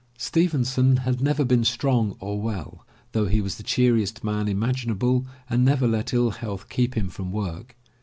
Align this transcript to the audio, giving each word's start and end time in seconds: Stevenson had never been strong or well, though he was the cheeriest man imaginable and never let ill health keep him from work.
Stevenson 0.17 0.97
had 1.05 1.21
never 1.21 1.45
been 1.45 1.63
strong 1.63 2.15
or 2.19 2.41
well, 2.41 2.87
though 3.11 3.27
he 3.27 3.39
was 3.39 3.57
the 3.57 3.61
cheeriest 3.61 4.23
man 4.23 4.47
imaginable 4.47 5.27
and 5.47 5.63
never 5.63 5.87
let 5.87 6.11
ill 6.11 6.31
health 6.31 6.69
keep 6.69 6.97
him 6.97 7.07
from 7.07 7.31
work. 7.31 7.75